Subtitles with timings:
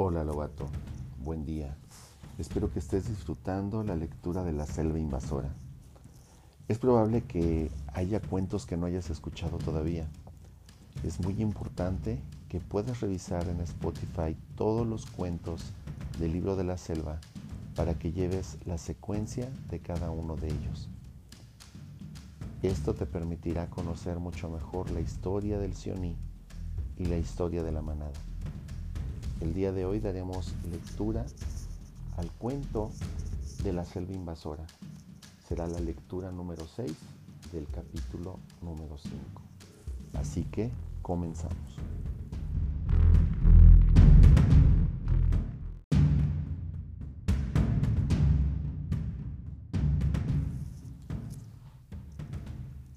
[0.00, 0.68] Hola Lobato,
[1.24, 1.76] buen día.
[2.38, 5.52] Espero que estés disfrutando la lectura de La Selva Invasora.
[6.68, 10.06] Es probable que haya cuentos que no hayas escuchado todavía.
[11.02, 15.64] Es muy importante que puedas revisar en Spotify todos los cuentos
[16.20, 17.18] del libro de la selva
[17.74, 20.88] para que lleves la secuencia de cada uno de ellos.
[22.62, 26.16] Esto te permitirá conocer mucho mejor la historia del Sioní
[26.96, 28.27] y la historia de la manada.
[29.40, 31.24] El día de hoy daremos lectura
[32.16, 32.90] al cuento
[33.62, 34.66] de la selva invasora.
[35.46, 36.92] Será la lectura número 6
[37.52, 39.16] del capítulo número 5.
[40.14, 41.56] Así que comenzamos.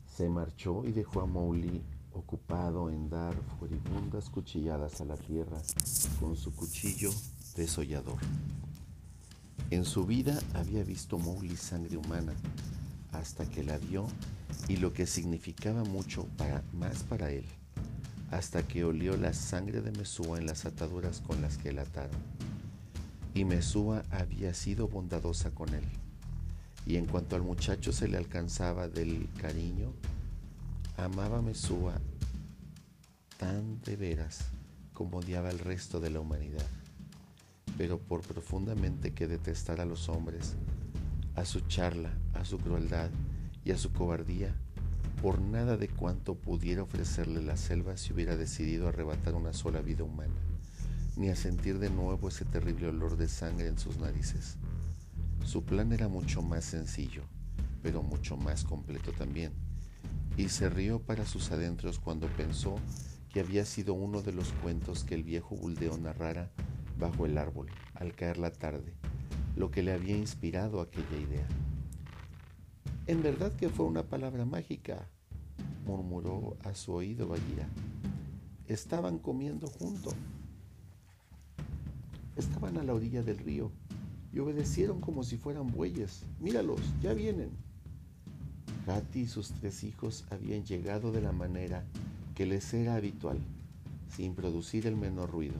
[0.07, 1.83] Se marchó y dejó a Mowgli
[2.31, 5.61] ocupado en dar furibundas cuchilladas a la tierra
[6.17, 7.11] con su cuchillo
[7.57, 8.19] desollador.
[9.69, 12.33] En su vida había visto Mowgli sangre humana
[13.11, 14.07] hasta que la vio
[14.69, 17.43] y lo que significaba mucho para, más para él,
[18.31, 22.21] hasta que olió la sangre de Mesúa en las ataduras con las que la ataron.
[23.33, 25.83] Y Mesúa había sido bondadosa con él.
[26.85, 29.91] Y en cuanto al muchacho se le alcanzaba del cariño,
[30.95, 31.99] amaba Mesúa
[33.41, 34.51] tan de veras
[34.93, 36.67] como odiaba el resto de la humanidad.
[37.75, 40.53] Pero por profundamente que detestara a los hombres,
[41.33, 43.09] a su charla, a su crueldad
[43.65, 44.53] y a su cobardía,
[45.23, 50.03] por nada de cuanto pudiera ofrecerle la selva si hubiera decidido arrebatar una sola vida
[50.03, 50.39] humana,
[51.15, 54.57] ni a sentir de nuevo ese terrible olor de sangre en sus narices.
[55.45, 57.23] Su plan era mucho más sencillo,
[57.81, 59.51] pero mucho más completo también,
[60.37, 62.75] y se rió para sus adentros cuando pensó
[63.31, 66.51] que había sido uno de los cuentos que el viejo buldeo narrara
[66.99, 68.93] bajo el árbol al caer la tarde,
[69.55, 71.47] lo que le había inspirado aquella idea.
[73.07, 75.07] En verdad que fue una palabra mágica,
[75.85, 77.67] murmuró a su oído Bagheera.
[78.67, 80.13] Estaban comiendo juntos.
[82.35, 83.71] Estaban a la orilla del río
[84.33, 86.23] y obedecieron como si fueran bueyes.
[86.39, 87.51] Míralos, ya vienen.
[88.87, 91.85] Hati y sus tres hijos habían llegado de la manera
[92.35, 93.39] que les era habitual,
[94.15, 95.57] sin producir el menor ruido.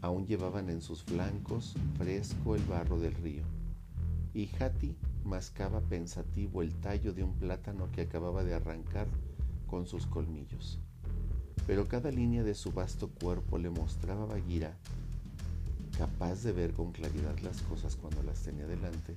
[0.00, 3.42] Aún llevaban en sus flancos fresco el barro del río,
[4.34, 9.06] y Hati mascaba pensativo el tallo de un plátano que acababa de arrancar
[9.66, 10.78] con sus colmillos.
[11.66, 14.76] Pero cada línea de su vasto cuerpo le mostraba a Bagheera,
[15.96, 19.14] capaz de ver con claridad las cosas cuando las tenía delante,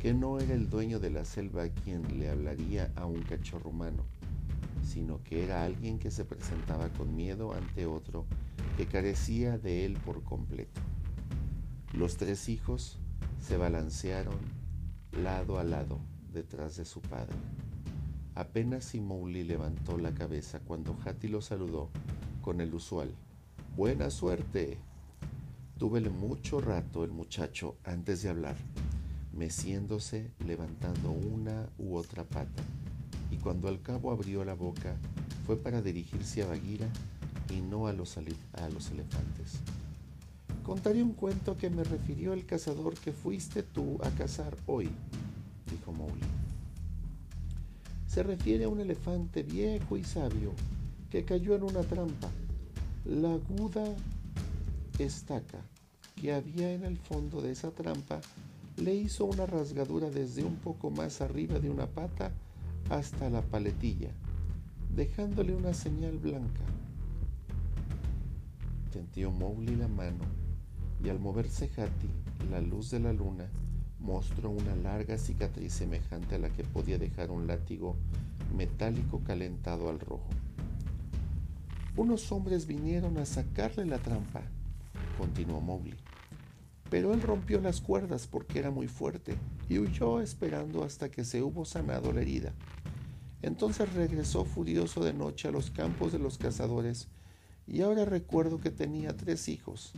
[0.00, 4.04] que no era el dueño de la selva quien le hablaría a un cachorro humano,
[4.90, 8.26] sino que era alguien que se presentaba con miedo ante otro
[8.76, 10.80] que carecía de él por completo.
[11.92, 12.98] Los tres hijos
[13.40, 14.38] se balancearon
[15.22, 16.00] lado a lado
[16.32, 17.36] detrás de su padre.
[18.34, 21.90] Apenas si Mowgli levantó la cabeza cuando Hati lo saludó
[22.42, 23.14] con el usual
[23.76, 24.78] Buena suerte.
[25.78, 28.56] Túvele mucho rato el muchacho antes de hablar,
[29.32, 32.62] meciéndose, levantando una u otra pata,
[33.42, 34.96] cuando al cabo abrió la boca
[35.46, 36.88] fue para dirigirse a Bagheera
[37.50, 39.58] y no a los, elefantes.
[40.62, 44.90] Contaré un cuento que me refirió el cazador que fuiste tú a cazar hoy,
[45.70, 46.22] dijo Mowgli.
[48.06, 50.52] Se refiere a un elefante viejo y sabio
[51.10, 52.28] que cayó en una trampa.
[53.04, 53.84] La aguda
[54.98, 55.58] estaca
[56.14, 58.20] que había en el fondo de esa trampa
[58.76, 62.32] le hizo una rasgadura desde un poco más arriba de una pata
[62.90, 64.10] hasta la paletilla,
[64.94, 66.60] dejándole una señal blanca.
[68.92, 70.24] Tendió Mowgli la mano
[71.02, 72.10] y al moverse Hati,
[72.50, 73.48] la luz de la luna
[74.00, 77.96] mostró una larga cicatriz semejante a la que podía dejar un látigo
[78.56, 80.28] metálico calentado al rojo.
[81.96, 84.42] Unos hombres vinieron a sacarle la trampa,
[85.16, 85.96] continuó Mowgli,
[86.88, 89.36] pero él rompió las cuerdas porque era muy fuerte
[89.68, 92.52] y huyó esperando hasta que se hubo sanado la herida.
[93.42, 97.08] Entonces regresó furioso de noche a los campos de los cazadores
[97.66, 99.92] y ahora recuerdo que tenía tres hijos.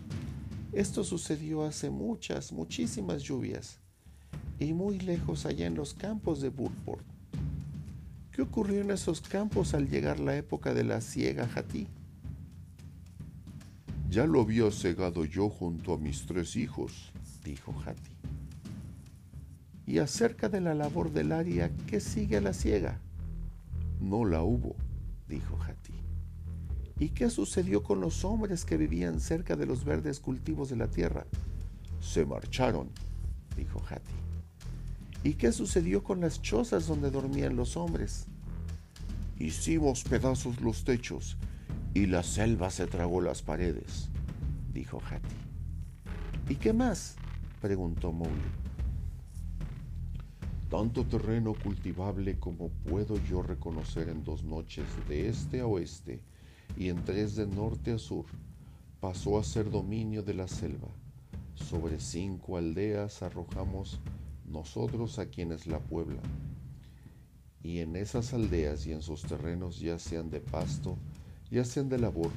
[0.73, 3.79] Esto sucedió hace muchas, muchísimas lluvias
[4.59, 7.05] y muy lejos allá en los campos de Burport.
[8.31, 11.89] ¿Qué ocurrió en esos campos al llegar la época de la siega Hatí?
[14.13, 17.11] Ya lo había cegado yo junto a mis tres hijos,
[17.43, 18.13] dijo Hati.
[19.87, 23.01] ¿Y acerca de la labor del área, qué sigue a la siega?
[24.03, 24.75] No la hubo,
[25.29, 25.95] dijo Hati.
[26.99, 30.89] ¿Y qué sucedió con los hombres que vivían cerca de los verdes cultivos de la
[30.89, 31.25] tierra?
[32.01, 32.91] Se marcharon,
[33.57, 34.17] dijo Hattie.
[35.23, 38.27] ¿Y qué sucedió con las chozas donde dormían los hombres?
[39.39, 41.37] Hicimos pedazos los techos
[41.95, 44.09] y la selva se tragó las paredes,
[44.75, 45.39] dijo Hattie.
[46.49, 47.15] ¿Y qué más?
[47.61, 48.51] preguntó Mowgli.
[50.73, 56.23] Tanto terreno cultivable como puedo yo reconocer en dos noches de este a oeste
[56.79, 58.25] y en tres de norte a sur
[58.99, 60.89] pasó a ser dominio de la selva.
[61.55, 64.01] Sobre cinco aldeas arrojamos
[64.47, 66.25] nosotros a quienes la pueblan.
[67.63, 70.97] Y en esas aldeas y en sus terrenos, ya sean de pasto,
[71.51, 72.31] ya sean de labor,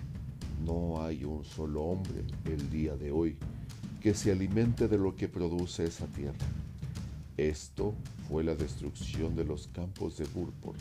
[0.65, 3.37] no hay un solo hombre el día de hoy
[4.01, 6.64] que se alimente de lo que produce esa tierra.
[7.37, 7.93] Esto
[8.29, 10.75] fue la destrucción de los campos de Burpor,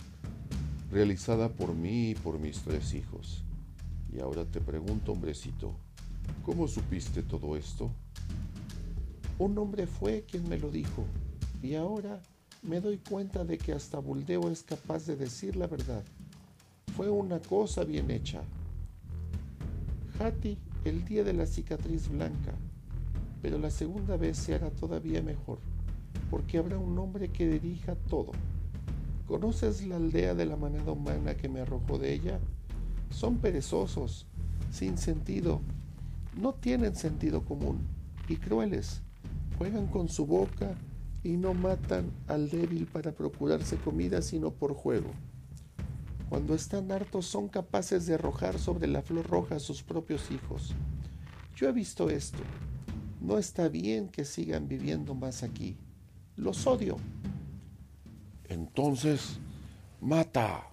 [0.93, 3.43] realizada por mí y por mis tres hijos.
[4.13, 5.75] Y ahora te pregunto, hombrecito,
[6.45, 7.91] ¿cómo supiste todo esto?
[9.37, 11.05] Un hombre fue quien me lo dijo,
[11.61, 12.23] y ahora
[12.63, 16.05] me doy cuenta de que hasta Buldeo es capaz de decir la verdad.
[16.97, 18.43] Fue una cosa bien hecha.
[20.21, 22.55] Hati, el día de la cicatriz blanca,
[23.43, 25.59] pero la segunda vez se hará todavía mejor,
[26.35, 28.33] porque habrá un hombre que dirija todo.
[29.29, 32.41] ¿Conoces la aldea de la manada humana que me arrojó de ella?
[33.09, 34.27] Son perezosos,
[34.73, 35.61] sin sentido,
[36.37, 37.87] no tienen sentido común
[38.27, 39.01] y crueles.
[39.59, 40.75] Juegan con su boca
[41.23, 45.13] y no matan al débil para procurarse comida sino por juego.
[46.29, 50.75] Cuando están hartos son capaces de arrojar sobre la flor roja a sus propios hijos.
[51.55, 52.43] Yo he visto esto
[53.25, 55.79] no está bien que sigan viviendo más aquí.
[56.37, 56.97] Los odio.
[58.49, 59.39] Entonces,
[60.01, 60.65] mata,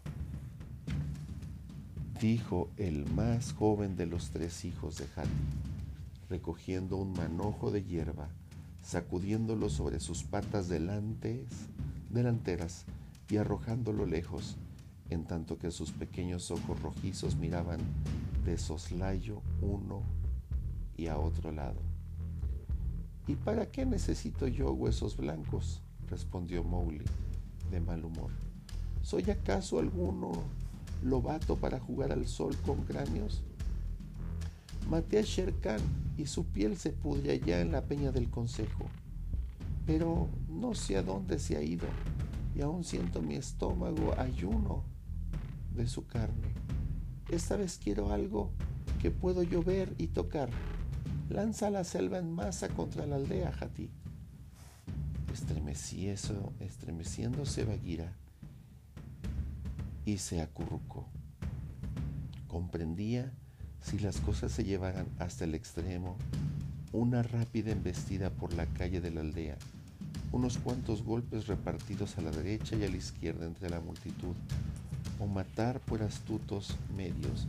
[2.20, 5.30] dijo el más joven de los tres hijos de Hati,
[6.30, 8.30] recogiendo un manojo de hierba,
[8.82, 11.48] sacudiéndolo sobre sus patas delantes,
[12.10, 12.86] delanteras
[13.30, 14.58] y arrojándolo lejos,
[15.12, 17.80] en tanto que sus pequeños ojos rojizos miraban
[18.46, 20.02] de soslayo uno
[20.98, 21.91] y a otro lado.
[23.32, 25.82] ¿Y para qué necesito yo huesos blancos?
[26.10, 27.06] respondió Mowgli,
[27.72, 28.30] de mal humor.
[29.02, 30.34] ¿Soy acaso alguno
[31.02, 33.42] lobato para jugar al sol con cráneos?
[34.90, 35.78] Maté a
[36.18, 38.90] y su piel se pudre allá en la peña del consejo.
[39.86, 41.88] Pero no sé a dónde se ha ido
[42.54, 44.84] y aún siento mi estómago ayuno
[45.74, 46.54] de su carne.
[47.30, 48.52] Esta vez quiero algo
[49.02, 50.50] que puedo yo ver y tocar
[51.32, 53.90] lanza la selva en masa contra la aldea, Hati.
[56.60, 58.14] estremeciéndose Bagheera
[60.06, 61.08] y se acurrucó.
[62.48, 63.32] Comprendía,
[63.82, 66.18] si las cosas se llevaran hasta el extremo,
[66.92, 69.58] una rápida embestida por la calle de la aldea,
[70.34, 74.36] unos cuantos golpes repartidos a la derecha y a la izquierda entre la multitud,
[75.20, 77.48] o matar por astutos medios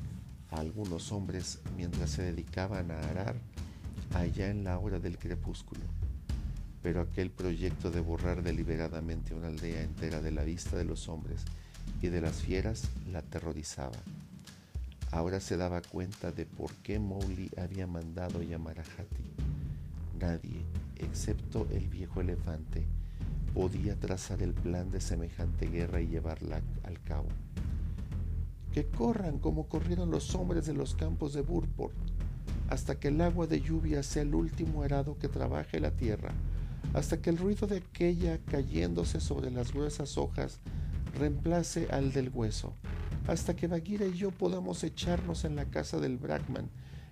[0.52, 3.35] a algunos hombres mientras se dedicaban a arar
[4.14, 5.82] allá en la hora del crepúsculo.
[6.82, 11.43] Pero aquel proyecto de borrar deliberadamente una aldea entera de la vista de los hombres
[12.00, 13.99] y de las fieras la aterrorizaba.
[15.12, 19.25] Ahora se daba cuenta de por qué Mowgli había mandado llamar a Hati.
[20.19, 20.62] Nadie,
[20.97, 22.87] excepto el viejo elefante,
[23.52, 27.28] podía trazar el plan de semejante guerra y llevarla al cabo.
[28.73, 31.95] Que corran como corrieron los hombres de los campos de Burport,
[32.73, 36.33] hasta que el agua de lluvia sea el último arado que trabaje la tierra,
[36.95, 40.59] hasta que el ruido de aquella cayéndose sobre las gruesas hojas
[41.19, 42.73] reemplace al del hueso,
[43.26, 46.71] hasta que Bagheera y yo podamos echarnos en la casa del Brahman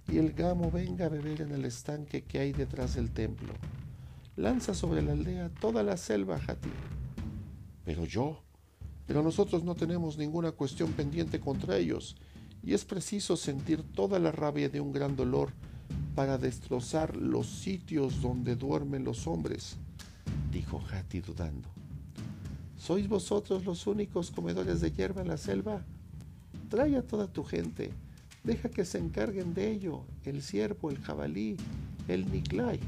[0.09, 3.53] y el gamo venga a beber en el estanque que hay detrás del templo.
[4.37, 6.71] Lanza sobre la aldea toda la selva, Hati.
[7.85, 8.43] Pero yo,
[9.07, 12.17] pero nosotros no tenemos ninguna cuestión pendiente contra ellos
[12.63, 15.51] y es preciso sentir toda la rabia de un gran dolor
[16.15, 19.77] para destrozar los sitios donde duermen los hombres,
[20.53, 21.69] dijo Hati dudando.
[22.77, 25.85] ¿Sois vosotros los únicos comedores de hierba en la selva?
[26.69, 27.91] Trae a toda tu gente,
[28.43, 31.57] deja que se encarguen de ello, el ciervo, el jabalí,
[32.09, 32.81] el niklai.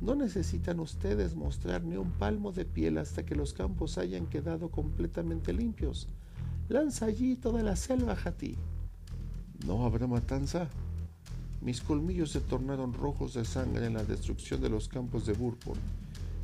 [0.00, 4.70] No necesitan ustedes mostrar ni un palmo de piel hasta que los campos hayan quedado
[4.70, 6.08] completamente limpios.
[6.70, 8.56] Lanza allí toda la selva, Hati.
[9.66, 10.68] ¿No habrá matanza?
[11.60, 15.80] Mis colmillos se tornaron rojos de sangre en la destrucción de los campos de Burport,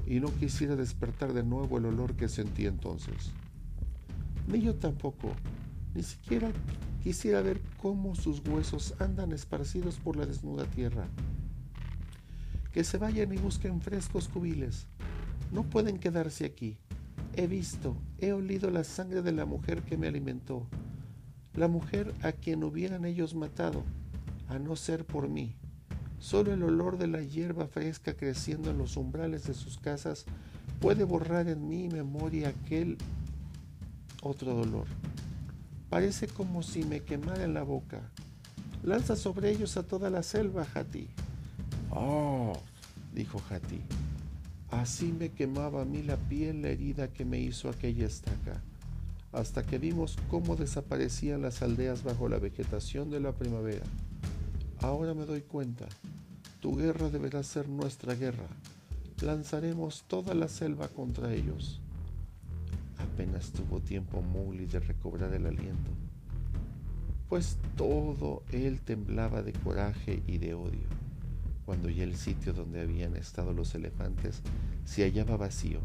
[0.07, 3.31] y no quisiera despertar de nuevo el olor que sentí entonces.
[4.47, 5.31] Ni yo tampoco,
[5.95, 6.53] ni siquiera
[7.07, 11.07] Quisiera ver cómo sus huesos andan esparcidos por la desnuda tierra.
[12.73, 14.89] Que se vayan y busquen frescos cubiles.
[15.53, 16.79] No pueden quedarse aquí.
[17.39, 20.67] He visto, he olido la sangre de la mujer que me alimentó,
[21.55, 23.85] la mujer a quien hubieran ellos matado,
[24.49, 25.55] a no ser por mí.
[26.19, 30.25] Solo el olor de la hierba fresca creciendo en los umbrales de sus casas
[30.81, 32.97] puede borrar en mi memoria aquel
[34.23, 34.87] otro dolor.
[35.91, 38.01] Parece como si me quemara en la boca.
[38.83, 41.09] Lanza sobre ellos a toda la selva, Hati.
[41.91, 42.55] Oh,
[43.13, 43.83] dijo Hati.
[44.71, 48.63] Así me quemaba a mí la piel la herida que me hizo aquella estaca,
[49.33, 53.85] hasta que vimos cómo desaparecían las aldeas bajo la vegetación de la primavera.
[54.81, 55.87] Ahora me doy cuenta,
[56.61, 58.49] tu guerra deberá ser nuestra guerra.
[59.23, 61.81] Lanzaremos toda la selva contra ellos.
[62.99, 65.91] Apenas tuvo tiempo Mowgli de recobrar el aliento,
[67.29, 70.89] pues todo él temblaba de coraje y de odio,
[71.67, 74.41] cuando ya el sitio donde habían estado los elefantes
[74.85, 75.81] se hallaba vacío,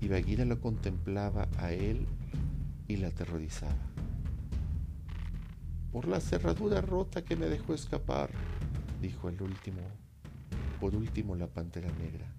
[0.00, 2.06] y Bagheera lo contemplaba a él
[2.86, 3.74] y la aterrorizaba.
[5.92, 8.30] Por la cerradura rota que me dejó escapar,
[9.02, 9.80] dijo el último,
[10.80, 12.32] por último la pantera negra.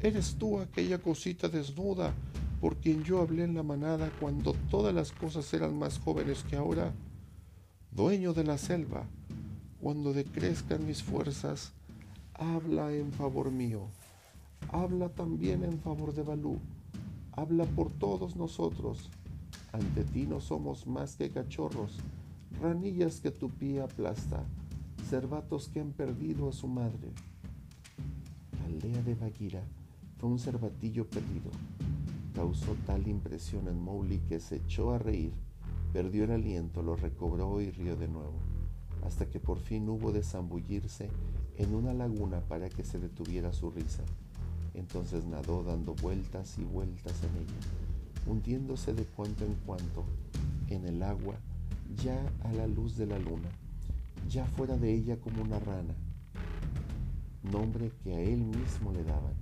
[0.00, 2.12] Eres tú aquella cosita desnuda
[2.60, 6.56] por quien yo hablé en la manada cuando todas las cosas eran más jóvenes que
[6.56, 6.92] ahora.
[7.92, 9.06] Dueño de la selva,
[9.80, 11.72] cuando decrezcan mis fuerzas,
[12.40, 13.82] habla en favor mío.
[14.72, 16.58] Habla también en favor de Balú.
[17.32, 19.10] Habla por todos nosotros.
[19.72, 21.98] Ante ti no somos más que cachorros
[22.60, 24.44] ranillas que tu pie aplasta,
[25.08, 27.12] cervatos que han perdido a su madre.
[28.58, 29.62] La aldea de Bagheera
[30.18, 31.50] fue un cervatillo perdido.
[32.34, 35.32] Causó tal impresión en Mowgli que se echó a reír,
[35.92, 38.38] perdió el aliento, lo recobró y rió de nuevo,
[39.06, 41.08] hasta que por fin hubo de zambullirse
[41.60, 44.02] en una laguna para que se detuviera su risa.
[44.72, 50.04] Entonces nadó dando vueltas y vueltas en ella, hundiéndose de cuanto en cuanto
[50.68, 51.34] en el agua
[52.02, 53.50] ya a la luz de la luna,
[54.28, 55.94] ya fuera de ella como una rana,
[57.42, 59.34] nombre que a él mismo le daban.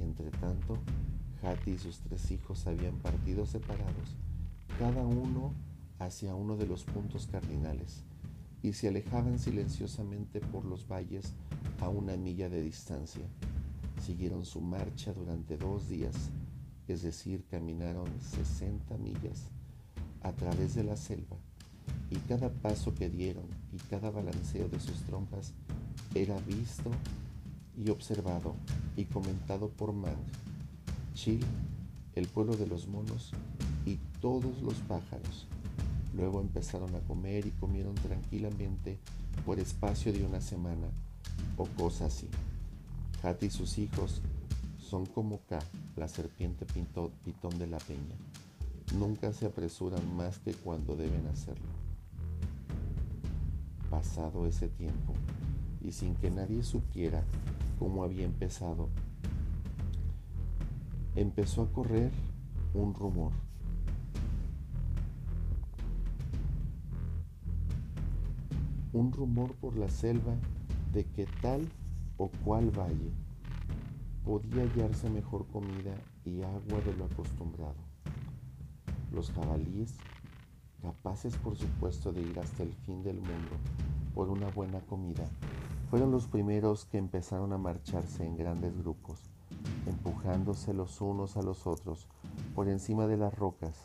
[0.00, 0.78] Entre tanto,
[1.42, 4.16] Hati y sus tres hijos habían partido separados,
[4.76, 5.52] cada uno
[6.00, 8.02] hacia uno de los puntos cardinales,
[8.62, 11.32] y se alejaban silenciosamente por los valles
[11.80, 13.24] a una milla de distancia.
[14.00, 16.14] Siguieron su marcha durante dos días,
[16.88, 19.50] es decir, caminaron 60 millas
[20.22, 21.36] a través de la selva,
[22.10, 25.52] y cada paso que dieron y cada balanceo de sus trompas
[26.14, 26.90] era visto
[27.76, 28.54] y observado
[28.96, 30.16] y comentado por Mang,
[31.14, 31.44] Chil,
[32.14, 33.32] el pueblo de los monos
[33.86, 35.46] y todos los pájaros.
[36.14, 38.98] Luego empezaron a comer y comieron tranquilamente
[39.46, 40.88] por espacio de una semana
[41.56, 42.28] o cosa así.
[43.22, 44.20] Hati y sus hijos
[44.78, 45.60] son como Ka,
[45.96, 48.16] la serpiente pitón de la peña
[48.94, 51.70] nunca se apresuran más que cuando deben hacerlo.
[53.90, 55.14] Pasado ese tiempo,
[55.82, 57.24] y sin que nadie supiera
[57.78, 58.88] cómo había empezado,
[61.14, 62.10] empezó a correr
[62.74, 63.32] un rumor.
[68.92, 70.34] Un rumor por la selva
[70.92, 71.66] de que tal
[72.18, 73.10] o cual valle
[74.22, 75.94] podía hallarse mejor comida
[76.26, 77.74] y agua de lo acostumbrado.
[79.10, 79.96] Los jabalíes,
[80.82, 83.56] capaces por supuesto de ir hasta el fin del mundo
[84.14, 85.24] por una buena comida,
[85.88, 89.20] fueron los primeros que empezaron a marcharse en grandes grupos,
[89.86, 92.08] empujándose los unos a los otros
[92.54, 93.84] por encima de las rocas.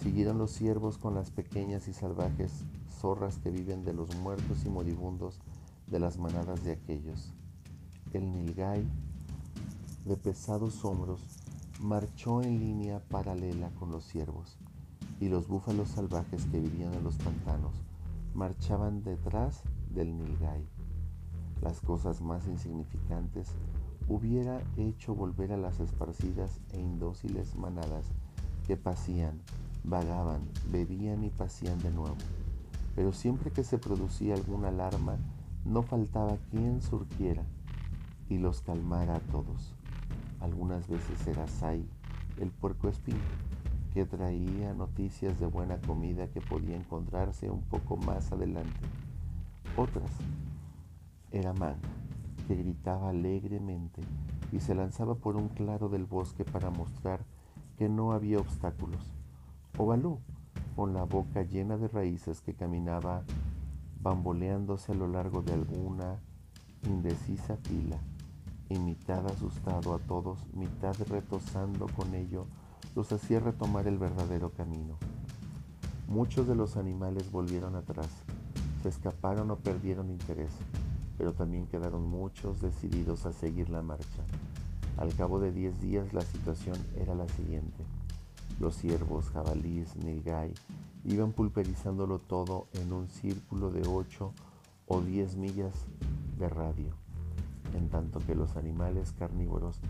[0.00, 2.64] Siguieron los ciervos con las pequeñas y salvajes
[3.04, 5.38] zorras que viven de los muertos y moribundos
[5.88, 7.34] de las manadas de aquellos.
[8.14, 8.82] El nilgai,
[10.06, 11.20] de pesados hombros,
[11.82, 14.56] marchó en línea paralela con los ciervos,
[15.20, 17.74] y los búfalos salvajes que vivían en los pantanos
[18.32, 20.66] marchaban detrás del nilgai.
[21.60, 23.48] Las cosas más insignificantes
[24.08, 28.06] hubiera hecho volver a las esparcidas e indóciles manadas
[28.66, 29.42] que pasían,
[29.84, 32.16] vagaban, bebían y pasían de nuevo.
[32.94, 35.16] Pero siempre que se producía alguna alarma,
[35.64, 37.42] no faltaba quien surgiera
[38.28, 39.74] y los calmara a todos.
[40.40, 41.84] Algunas veces era Sai,
[42.38, 43.18] el puerco espín,
[43.92, 48.80] que traía noticias de buena comida que podía encontrarse un poco más adelante.
[49.76, 50.10] Otras
[51.30, 51.76] era Man,
[52.46, 54.02] que gritaba alegremente
[54.52, 57.24] y se lanzaba por un claro del bosque para mostrar
[57.78, 59.14] que no había obstáculos.
[59.78, 60.20] O Balú,
[60.74, 63.22] con la boca llena de raíces que caminaba
[64.00, 66.20] bamboleándose a lo largo de alguna
[66.82, 67.98] indecisa fila,
[68.68, 72.46] y mitad asustado a todos, mitad retosando con ello,
[72.94, 74.98] los hacía retomar el verdadero camino.
[76.08, 78.08] Muchos de los animales volvieron atrás,
[78.82, 80.52] se escaparon o perdieron interés,
[81.16, 84.22] pero también quedaron muchos decididos a seguir la marcha.
[84.98, 87.84] Al cabo de diez días la situación era la siguiente.
[88.60, 90.52] Los ciervos, jabalíes, nilgay
[91.04, 94.32] iban pulverizándolo todo en un círculo de ocho
[94.86, 95.86] o diez millas
[96.38, 96.90] de radio,
[97.74, 99.80] en tanto que los animales carnívoros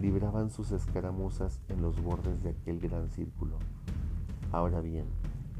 [0.00, 3.56] libraban sus escaramuzas en los bordes de aquel gran círculo.
[4.52, 5.06] Ahora bien,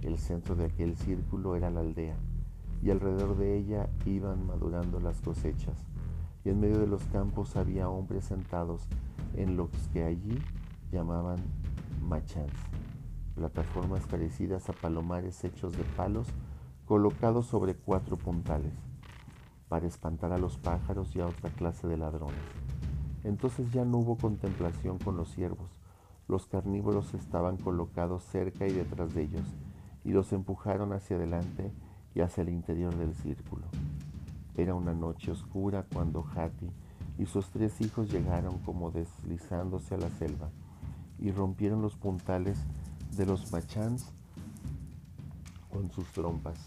[0.02, 2.16] el centro de aquel círculo era la aldea,
[2.82, 5.76] y alrededor de ella iban madurando las cosechas,
[6.44, 8.82] y en medio de los campos había hombres sentados
[9.34, 10.38] en los que allí
[10.90, 11.38] llamaban
[12.02, 12.52] machans,
[13.34, 16.28] plataformas parecidas a palomares hechos de palos
[16.84, 18.74] colocados sobre cuatro puntales,
[19.68, 22.36] para espantar a los pájaros y a otra clase de ladrones.
[23.24, 25.70] Entonces ya no hubo contemplación con los ciervos,
[26.28, 29.46] los carnívoros estaban colocados cerca y detrás de ellos,
[30.04, 31.72] y los empujaron hacia adelante
[32.14, 33.66] y hacia el interior del círculo.
[34.56, 36.70] Era una noche oscura cuando Hati
[37.18, 40.50] y sus tres hijos llegaron como deslizándose a la selva
[41.22, 42.58] y rompieron los puntales
[43.16, 44.06] de los machans
[45.70, 46.58] con sus trompas.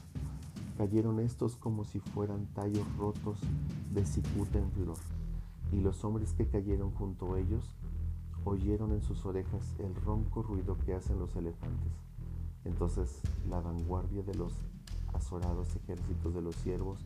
[0.77, 3.37] Cayeron estos como si fueran tallos rotos
[3.93, 4.97] de cicuta en flor,
[5.73, 7.65] y los hombres que cayeron junto a ellos
[8.45, 11.91] oyeron en sus orejas el ronco ruido que hacen los elefantes.
[12.63, 13.19] Entonces
[13.49, 14.53] la vanguardia de los
[15.13, 16.99] azorados ejércitos de los siervos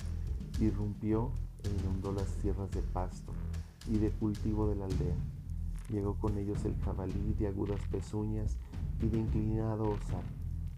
[0.60, 1.32] irrumpió
[1.63, 3.34] e inundó las tierras de pasto
[3.88, 5.15] y de cultivo de la aldea
[5.89, 8.58] Llegó con ellos el jabalí de agudas pezuñas
[9.01, 10.24] y de inclinado osar,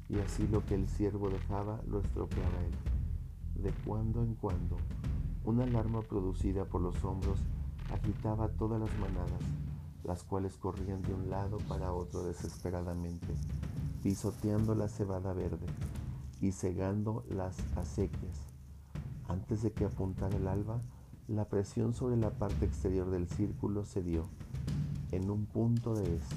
[0.07, 3.61] y así lo que el ciervo dejaba lo estropeaba él.
[3.61, 4.77] De cuando en cuando,
[5.43, 7.39] una alarma producida por los hombros
[7.91, 9.41] agitaba todas las manadas,
[10.03, 13.27] las cuales corrían de un lado para otro desesperadamente,
[14.01, 15.67] pisoteando la cebada verde
[16.39, 18.39] y cegando las acequias.
[19.27, 20.79] Antes de que apuntara el alba,
[21.27, 24.27] la presión sobre la parte exterior del círculo cedió
[25.11, 26.35] en un punto de este.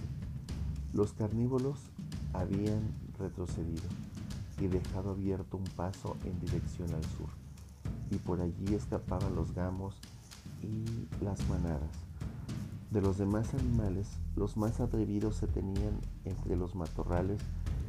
[0.92, 1.78] Los carnívoros
[2.32, 2.82] habían
[3.18, 3.82] retrocedido
[4.60, 7.28] y dejado abierto un paso en dirección al sur,
[8.10, 9.96] y por allí escapaban los gamos
[10.62, 10.84] y
[11.24, 11.90] las manadas.
[12.90, 17.40] De los demás animales, los más atrevidos se tenían entre los matorrales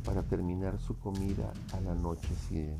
[0.04, 2.80] para terminar su comida a la noche siguiente.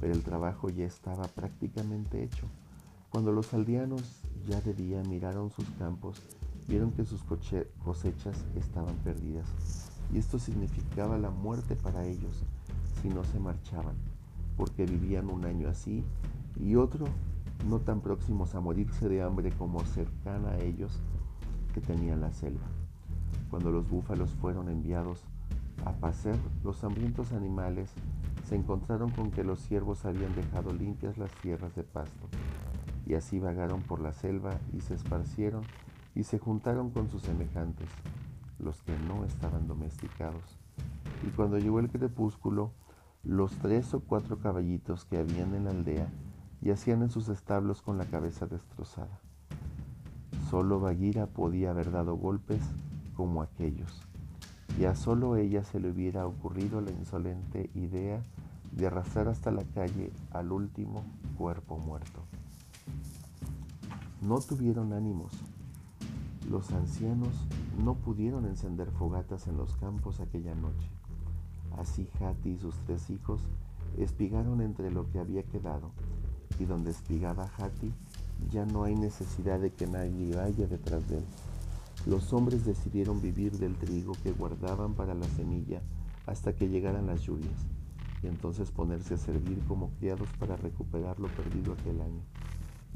[0.00, 2.46] Pero el trabajo ya estaba prácticamente hecho.
[3.10, 4.02] Cuando los aldeanos
[4.46, 6.20] ya de día miraron sus campos,
[6.68, 9.48] vieron que sus cosechas estaban perdidas
[10.12, 12.44] y esto significaba la muerte para ellos
[13.00, 13.94] si no se marchaban,
[14.56, 16.04] porque vivían un año así
[16.60, 17.06] y otro
[17.68, 21.00] no tan próximos a morirse de hambre como cercana a ellos
[21.74, 22.66] que tenían la selva.
[23.50, 25.22] Cuando los búfalos fueron enviados
[25.84, 27.90] a pacer, los hambrientos animales
[28.46, 32.28] se encontraron con que los ciervos habían dejado limpias las tierras de pasto,
[33.06, 35.62] y así vagaron por la selva y se esparcieron
[36.18, 37.88] y se juntaron con sus semejantes,
[38.58, 40.58] los que no estaban domesticados.
[41.24, 42.72] Y cuando llegó el crepúsculo,
[43.22, 46.08] los tres o cuatro caballitos que habían en la aldea
[46.60, 49.20] yacían en sus establos con la cabeza destrozada.
[50.50, 52.62] Solo Bagheera podía haber dado golpes
[53.14, 54.02] como aquellos,
[54.76, 58.20] y a solo ella se le hubiera ocurrido la insolente idea
[58.72, 61.04] de arrastrar hasta la calle al último
[61.36, 62.24] cuerpo muerto.
[64.20, 65.32] No tuvieron ánimos,
[66.48, 67.28] los ancianos
[67.84, 70.88] no pudieron encender fogatas en los campos aquella noche.
[71.76, 73.42] Así Hati y sus tres hijos
[73.98, 75.90] espigaron entre lo que había quedado,
[76.58, 77.92] y donde espigaba Hati
[78.50, 81.24] ya no hay necesidad de que nadie vaya detrás de él.
[82.06, 85.82] Los hombres decidieron vivir del trigo que guardaban para la semilla
[86.26, 87.66] hasta que llegaran las lluvias,
[88.22, 92.22] y entonces ponerse a servir como criados para recuperar lo perdido aquel año.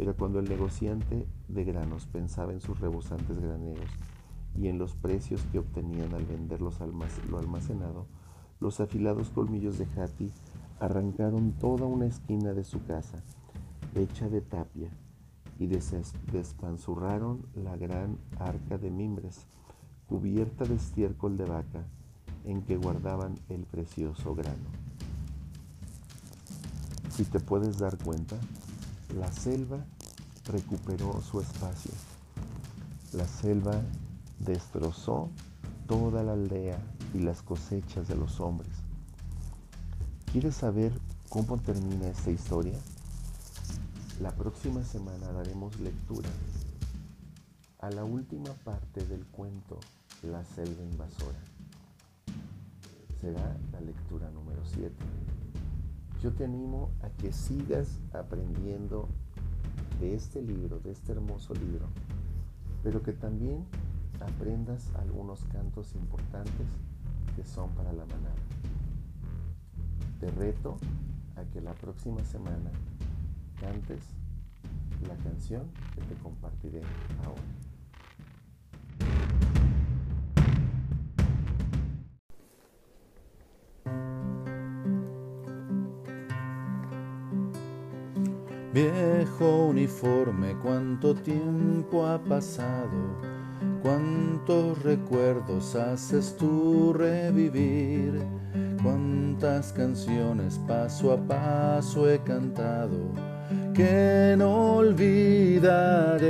[0.03, 3.89] Pero cuando el negociante de granos pensaba en sus rebosantes graneros
[4.59, 6.73] y en los precios que obtenían al vender lo
[7.39, 8.09] almacenado,
[8.59, 10.33] los afilados colmillos de Hati
[10.81, 13.23] arrancaron toda una esquina de su casa,
[13.95, 14.91] hecha de tapia,
[15.61, 19.47] y despanzurraron la gran arca de mimbres,
[20.09, 21.87] cubierta de estiércol de vaca,
[22.45, 24.67] en que guardaban el precioso grano.
[27.09, 28.37] Si te puedes dar cuenta,
[29.17, 29.85] la selva
[30.47, 31.93] recuperó su espacio.
[33.13, 33.81] La selva
[34.39, 35.29] destrozó
[35.87, 36.79] toda la aldea
[37.15, 38.73] y las cosechas de los hombres.
[40.33, 40.93] ¿Quieres saber
[41.29, 42.79] cómo termina esta historia?
[44.21, 46.31] La próxima semana daremos lectura
[47.81, 49.79] a la última parte del cuento
[50.23, 51.39] La selva invasora.
[53.21, 54.91] Será la lectura número 7.
[56.23, 59.09] Yo te animo a que sigas aprendiendo
[59.99, 61.89] de este libro, de este hermoso libro,
[62.85, 63.67] pero que también
[64.21, 66.69] aprendas algunos cantos importantes
[67.35, 68.37] que son para la manada.
[70.21, 70.77] Te reto
[71.35, 72.71] a que la próxima semana
[73.61, 74.05] cantes
[75.09, 76.83] la canción que te compartiré
[77.25, 77.62] ahora.
[88.73, 93.21] Viejo uniforme, cuánto tiempo ha pasado,
[93.83, 98.23] cuántos recuerdos haces tú revivir,
[98.83, 103.13] cuántas canciones paso a paso he cantado
[103.75, 106.23] que no olvidaré.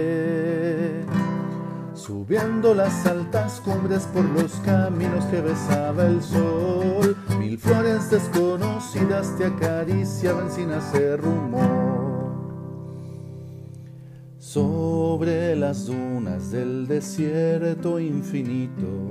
[1.94, 9.44] Subiendo las altas cumbres por los caminos que besaba el sol, mil flores desconocidas te
[9.44, 11.91] acariciaban sin hacer rumor
[14.52, 19.08] sobre las dunas del desierto infinito,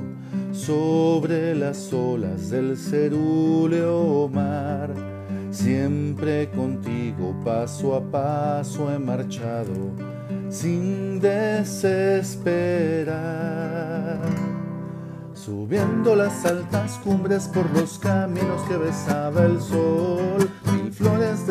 [0.52, 4.94] sobre las olas del cerúleo mar,
[5.50, 9.96] siempre contigo paso a paso he marchado,
[10.50, 11.82] sin desesperar.
[15.34, 20.31] Subiendo las altas cumbres por los caminos que besaba el sol,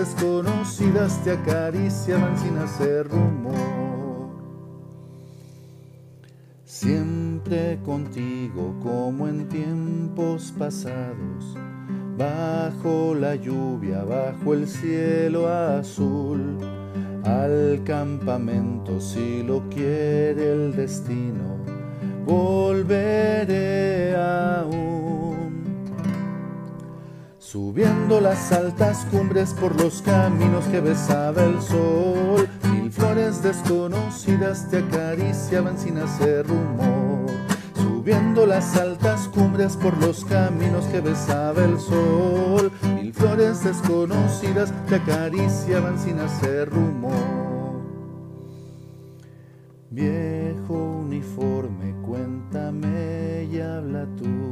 [0.00, 4.30] desconocidas te acariciaban sin hacer rumor.
[6.64, 11.54] Siempre contigo como en tiempos pasados,
[12.16, 16.56] bajo la lluvia, bajo el cielo azul,
[17.24, 21.58] al campamento si lo quiere el destino,
[22.24, 25.19] volveré aún.
[27.40, 32.48] Subiendo las altas cumbres por los caminos que besaba el sol,
[32.92, 37.30] flores desconocidas te acariciaban sin hacer rumor,
[37.74, 42.70] subiendo las altas cumbres por los caminos que besaba el sol.
[42.94, 47.80] Mil flores desconocidas te acariciaban sin hacer rumor.
[49.90, 54.49] Viejo uniforme, cuéntame y habla tú